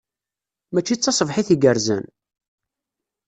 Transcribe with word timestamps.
Mačči 0.73 0.95
d 0.97 0.99
taṣebḥit 1.01 1.49
igerrzen? 1.55 2.05